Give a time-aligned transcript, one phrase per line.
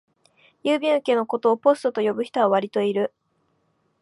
[0.63, 3.13] 郵便受けのことをポストと呼ぶ人はわりといる